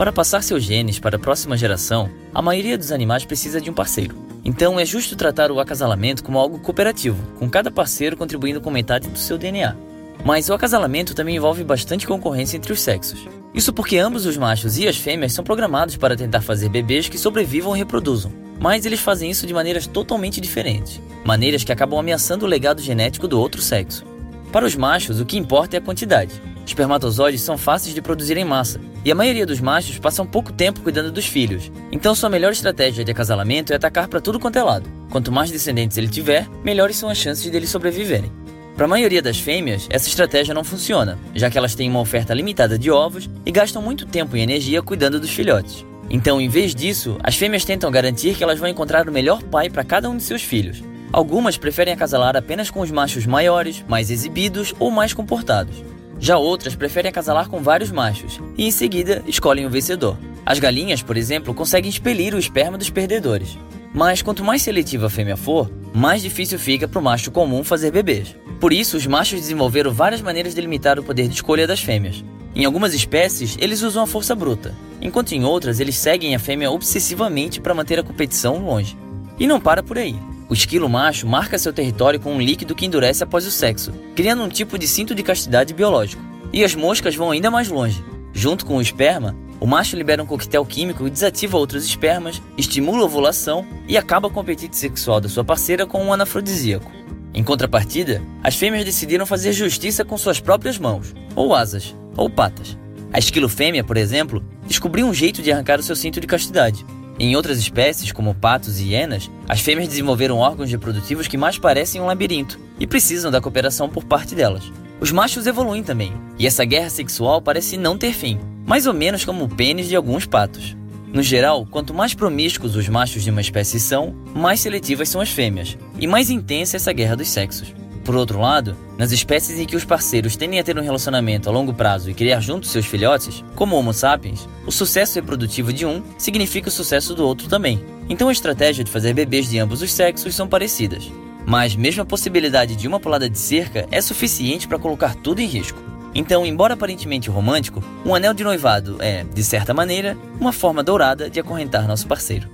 Para 0.00 0.10
passar 0.10 0.42
seus 0.42 0.62
genes 0.62 0.98
para 0.98 1.16
a 1.16 1.18
próxima 1.18 1.58
geração, 1.58 2.08
a 2.32 2.40
maioria 2.40 2.78
dos 2.78 2.90
animais 2.90 3.26
precisa 3.26 3.60
de 3.60 3.68
um 3.68 3.74
parceiro. 3.74 4.16
Então 4.42 4.80
é 4.80 4.86
justo 4.86 5.14
tratar 5.14 5.52
o 5.52 5.60
acasalamento 5.60 6.24
como 6.24 6.38
algo 6.38 6.58
cooperativo, 6.58 7.22
com 7.38 7.50
cada 7.50 7.70
parceiro 7.70 8.16
contribuindo 8.16 8.62
com 8.62 8.70
metade 8.70 9.10
do 9.10 9.18
seu 9.18 9.36
DNA. 9.36 9.76
Mas 10.24 10.48
o 10.48 10.54
acasalamento 10.54 11.14
também 11.14 11.36
envolve 11.36 11.62
bastante 11.62 12.06
concorrência 12.06 12.56
entre 12.56 12.72
os 12.72 12.80
sexos. 12.80 13.28
Isso 13.52 13.74
porque 13.74 13.98
ambos 13.98 14.24
os 14.24 14.38
machos 14.38 14.78
e 14.78 14.88
as 14.88 14.96
fêmeas 14.96 15.34
são 15.34 15.44
programados 15.44 15.98
para 15.98 16.16
tentar 16.16 16.40
fazer 16.40 16.70
bebês 16.70 17.06
que 17.06 17.18
sobrevivam 17.18 17.76
e 17.76 17.78
reproduzam. 17.78 18.32
Mas 18.58 18.86
eles 18.86 19.00
fazem 19.00 19.30
isso 19.30 19.46
de 19.46 19.52
maneiras 19.52 19.86
totalmente 19.86 20.40
diferentes, 20.40 20.98
maneiras 21.26 21.62
que 21.62 21.72
acabam 21.72 22.00
ameaçando 22.00 22.46
o 22.46 22.48
legado 22.48 22.80
genético 22.80 23.28
do 23.28 23.38
outro 23.38 23.60
sexo. 23.60 24.06
Para 24.50 24.64
os 24.64 24.74
machos, 24.74 25.20
o 25.20 25.26
que 25.26 25.36
importa 25.36 25.76
é 25.76 25.78
a 25.78 25.82
quantidade. 25.82 26.40
Espermatozoides 26.66 27.42
são 27.42 27.58
fáceis 27.58 27.94
de 27.94 28.02
produzir 28.02 28.36
em 28.36 28.44
massa, 28.44 28.80
e 29.04 29.10
a 29.10 29.14
maioria 29.14 29.46
dos 29.46 29.60
machos 29.60 29.98
passam 29.98 30.26
pouco 30.26 30.52
tempo 30.52 30.80
cuidando 30.80 31.10
dos 31.10 31.26
filhos. 31.26 31.70
Então 31.90 32.14
sua 32.14 32.30
melhor 32.30 32.52
estratégia 32.52 33.04
de 33.04 33.10
acasalamento 33.10 33.72
é 33.72 33.76
atacar 33.76 34.08
para 34.08 34.20
tudo 34.20 34.38
quanto 34.38 34.58
é 34.58 34.62
lado. 34.62 34.88
Quanto 35.10 35.32
mais 35.32 35.50
descendentes 35.50 35.96
ele 35.96 36.08
tiver, 36.08 36.48
melhores 36.62 36.96
são 36.96 37.08
as 37.08 37.18
chances 37.18 37.50
deles 37.50 37.70
sobreviverem. 37.70 38.32
Para 38.76 38.86
a 38.86 38.88
maioria 38.88 39.20
das 39.20 39.38
fêmeas, 39.38 39.86
essa 39.90 40.08
estratégia 40.08 40.54
não 40.54 40.64
funciona, 40.64 41.18
já 41.34 41.50
que 41.50 41.58
elas 41.58 41.74
têm 41.74 41.90
uma 41.90 42.00
oferta 42.00 42.32
limitada 42.32 42.78
de 42.78 42.90
ovos 42.90 43.28
e 43.44 43.50
gastam 43.50 43.82
muito 43.82 44.06
tempo 44.06 44.36
e 44.36 44.40
energia 44.40 44.80
cuidando 44.80 45.20
dos 45.20 45.30
filhotes. 45.30 45.84
Então, 46.08 46.40
em 46.40 46.48
vez 46.48 46.74
disso, 46.74 47.18
as 47.22 47.36
fêmeas 47.36 47.64
tentam 47.64 47.90
garantir 47.90 48.34
que 48.34 48.42
elas 48.42 48.58
vão 48.58 48.68
encontrar 48.68 49.08
o 49.08 49.12
melhor 49.12 49.42
pai 49.42 49.68
para 49.68 49.84
cada 49.84 50.08
um 50.08 50.16
de 50.16 50.22
seus 50.22 50.42
filhos. 50.42 50.82
Algumas 51.12 51.56
preferem 51.56 51.92
acasalar 51.92 52.36
apenas 52.36 52.70
com 52.70 52.80
os 52.80 52.90
machos 52.90 53.26
maiores, 53.26 53.84
mais 53.86 54.10
exibidos 54.10 54.74
ou 54.78 54.90
mais 54.90 55.12
comportados. 55.12 55.84
Já 56.20 56.36
outras 56.36 56.74
preferem 56.74 57.08
acasalar 57.08 57.48
com 57.48 57.62
vários 57.62 57.90
machos 57.90 58.38
e 58.56 58.66
em 58.66 58.70
seguida 58.70 59.24
escolhem 59.26 59.64
o 59.64 59.70
vencedor. 59.70 60.18
As 60.44 60.58
galinhas, 60.58 61.02
por 61.02 61.16
exemplo, 61.16 61.54
conseguem 61.54 61.88
expelir 61.88 62.34
o 62.34 62.38
esperma 62.38 62.76
dos 62.76 62.90
perdedores. 62.90 63.58
Mas 63.94 64.20
quanto 64.20 64.44
mais 64.44 64.60
seletiva 64.60 65.06
a 65.06 65.10
fêmea 65.10 65.36
for, 65.36 65.70
mais 65.94 66.22
difícil 66.22 66.58
fica 66.58 66.86
para 66.86 67.00
o 67.00 67.02
macho 67.02 67.30
comum 67.30 67.64
fazer 67.64 67.90
bebês. 67.90 68.36
Por 68.60 68.72
isso, 68.72 68.96
os 68.96 69.06
machos 69.06 69.40
desenvolveram 69.40 69.92
várias 69.92 70.20
maneiras 70.20 70.54
de 70.54 70.60
limitar 70.60 70.98
o 70.98 71.02
poder 71.02 71.26
de 71.26 71.34
escolha 71.34 71.66
das 71.66 71.80
fêmeas. 71.80 72.22
Em 72.54 72.64
algumas 72.64 72.92
espécies, 72.92 73.56
eles 73.58 73.80
usam 73.82 74.02
a 74.02 74.06
força 74.06 74.34
bruta, 74.34 74.74
enquanto 75.00 75.32
em 75.32 75.44
outras 75.44 75.80
eles 75.80 75.96
seguem 75.96 76.34
a 76.34 76.38
fêmea 76.38 76.70
obsessivamente 76.70 77.60
para 77.60 77.74
manter 77.74 77.98
a 77.98 78.02
competição 78.02 78.58
longe. 78.58 78.96
E 79.38 79.46
não 79.46 79.60
para 79.60 79.82
por 79.82 79.96
aí. 79.96 80.14
O 80.50 80.52
esquilo 80.52 80.88
macho 80.88 81.28
marca 81.28 81.56
seu 81.56 81.72
território 81.72 82.18
com 82.18 82.34
um 82.34 82.40
líquido 82.40 82.74
que 82.74 82.84
endurece 82.84 83.22
após 83.22 83.46
o 83.46 83.52
sexo, 83.52 83.92
criando 84.16 84.42
um 84.42 84.48
tipo 84.48 84.76
de 84.76 84.88
cinto 84.88 85.14
de 85.14 85.22
castidade 85.22 85.72
biológico. 85.72 86.20
E 86.52 86.64
as 86.64 86.74
moscas 86.74 87.14
vão 87.14 87.30
ainda 87.30 87.52
mais 87.52 87.68
longe. 87.68 88.04
Junto 88.32 88.66
com 88.66 88.76
o 88.76 88.82
esperma, 88.82 89.36
o 89.60 89.66
macho 89.66 89.94
libera 89.96 90.20
um 90.20 90.26
coquetel 90.26 90.66
químico 90.66 91.04
que 91.04 91.10
desativa 91.10 91.56
outros 91.56 91.84
espermas, 91.84 92.42
estimula 92.58 93.02
a 93.02 93.04
ovulação 93.04 93.64
e 93.86 93.96
acaba 93.96 94.28
com 94.28 94.40
o 94.40 94.42
apetite 94.42 94.76
sexual 94.76 95.20
da 95.20 95.28
sua 95.28 95.44
parceira 95.44 95.86
com 95.86 96.02
um 96.04 96.12
anafrodisíaco. 96.12 96.90
Em 97.32 97.44
contrapartida, 97.44 98.20
as 98.42 98.56
fêmeas 98.56 98.84
decidiram 98.84 99.24
fazer 99.24 99.52
justiça 99.52 100.04
com 100.04 100.18
suas 100.18 100.40
próprias 100.40 100.78
mãos, 100.78 101.14
ou 101.36 101.54
asas, 101.54 101.94
ou 102.16 102.28
patas. 102.28 102.76
A 103.12 103.20
esquilo 103.20 103.48
fêmea, 103.48 103.84
por 103.84 103.96
exemplo, 103.96 104.44
descobriu 104.66 105.06
um 105.06 105.14
jeito 105.14 105.42
de 105.42 105.52
arrancar 105.52 105.78
o 105.78 105.82
seu 105.84 105.94
cinto 105.94 106.18
de 106.18 106.26
castidade. 106.26 106.84
Em 107.20 107.36
outras 107.36 107.58
espécies, 107.58 108.12
como 108.12 108.34
patos 108.34 108.80
e 108.80 108.92
hienas, 108.94 109.30
as 109.46 109.60
fêmeas 109.60 109.88
desenvolveram 109.88 110.38
órgãos 110.38 110.70
reprodutivos 110.70 111.28
que 111.28 111.36
mais 111.36 111.58
parecem 111.58 112.00
um 112.00 112.06
labirinto 112.06 112.58
e 112.78 112.86
precisam 112.86 113.30
da 113.30 113.42
cooperação 113.42 113.90
por 113.90 114.04
parte 114.04 114.34
delas. 114.34 114.72
Os 114.98 115.12
machos 115.12 115.46
evoluem 115.46 115.82
também, 115.82 116.14
e 116.38 116.46
essa 116.46 116.64
guerra 116.64 116.88
sexual 116.88 117.42
parece 117.42 117.76
não 117.76 117.98
ter 117.98 118.14
fim, 118.14 118.40
mais 118.66 118.86
ou 118.86 118.94
menos 118.94 119.22
como 119.22 119.44
o 119.44 119.48
pênis 119.54 119.86
de 119.86 119.94
alguns 119.94 120.24
patos. 120.24 120.74
No 121.12 121.22
geral, 121.22 121.66
quanto 121.70 121.92
mais 121.92 122.14
promíscuos 122.14 122.74
os 122.74 122.88
machos 122.88 123.22
de 123.22 123.30
uma 123.30 123.42
espécie 123.42 123.78
são, 123.78 124.14
mais 124.34 124.60
seletivas 124.60 125.10
são 125.10 125.20
as 125.20 125.28
fêmeas, 125.28 125.76
e 125.98 126.06
mais 126.06 126.30
intensa 126.30 126.76
é 126.76 126.78
essa 126.78 126.92
guerra 126.92 127.16
dos 127.16 127.28
sexos. 127.28 127.74
Por 128.10 128.16
outro 128.16 128.40
lado, 128.40 128.76
nas 128.98 129.12
espécies 129.12 129.60
em 129.60 129.64
que 129.64 129.76
os 129.76 129.84
parceiros 129.84 130.34
tendem 130.34 130.58
a 130.58 130.64
ter 130.64 130.76
um 130.76 130.82
relacionamento 130.82 131.48
a 131.48 131.52
longo 131.52 131.72
prazo 131.72 132.10
e 132.10 132.12
criar 132.12 132.40
juntos 132.40 132.70
seus 132.70 132.84
filhotes, 132.84 133.44
como 133.54 133.76
o 133.76 133.78
Homo 133.78 133.92
sapiens, 133.92 134.48
o 134.66 134.72
sucesso 134.72 135.14
reprodutivo 135.14 135.72
de 135.72 135.86
um 135.86 136.02
significa 136.18 136.68
o 136.68 136.72
sucesso 136.72 137.14
do 137.14 137.24
outro 137.24 137.48
também. 137.48 137.80
Então 138.08 138.28
a 138.28 138.32
estratégia 138.32 138.82
de 138.82 138.90
fazer 138.90 139.14
bebês 139.14 139.48
de 139.48 139.60
ambos 139.60 139.80
os 139.80 139.92
sexos 139.92 140.34
são 140.34 140.48
parecidas. 140.48 141.08
Mas 141.46 141.76
mesmo 141.76 142.02
a 142.02 142.04
possibilidade 142.04 142.74
de 142.74 142.88
uma 142.88 142.98
pulada 142.98 143.30
de 143.30 143.38
cerca 143.38 143.86
é 143.92 144.00
suficiente 144.00 144.66
para 144.66 144.76
colocar 144.76 145.14
tudo 145.14 145.40
em 145.40 145.46
risco. 145.46 145.78
Então, 146.12 146.44
embora 146.44 146.74
aparentemente 146.74 147.30
romântico, 147.30 147.80
um 148.04 148.12
anel 148.12 148.34
de 148.34 148.42
noivado 148.42 148.96
é, 148.98 149.22
de 149.22 149.44
certa 149.44 149.72
maneira, 149.72 150.18
uma 150.40 150.52
forma 150.52 150.82
dourada 150.82 151.30
de 151.30 151.38
acorrentar 151.38 151.86
nosso 151.86 152.08
parceiro. 152.08 152.48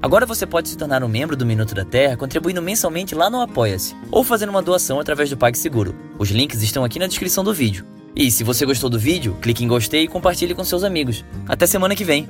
Agora 0.00 0.24
você 0.24 0.46
pode 0.46 0.68
se 0.68 0.76
tornar 0.76 1.02
um 1.02 1.08
membro 1.08 1.36
do 1.36 1.44
Minuto 1.44 1.74
da 1.74 1.84
Terra 1.84 2.16
contribuindo 2.16 2.62
mensalmente 2.62 3.16
lá 3.16 3.28
no 3.28 3.40
Apoia-se 3.40 3.96
ou 4.12 4.22
fazendo 4.22 4.50
uma 4.50 4.62
doação 4.62 5.00
através 5.00 5.28
do 5.28 5.36
PagSeguro. 5.36 5.94
Os 6.18 6.30
links 6.30 6.62
estão 6.62 6.84
aqui 6.84 7.00
na 7.00 7.08
descrição 7.08 7.42
do 7.42 7.52
vídeo. 7.52 7.84
E 8.14 8.30
se 8.30 8.44
você 8.44 8.64
gostou 8.64 8.88
do 8.88 8.98
vídeo, 8.98 9.36
clique 9.42 9.64
em 9.64 9.68
gostei 9.68 10.04
e 10.04 10.08
compartilhe 10.08 10.54
com 10.54 10.62
seus 10.62 10.84
amigos. 10.84 11.24
Até 11.48 11.66
semana 11.66 11.96
que 11.96 12.04
vem! 12.04 12.28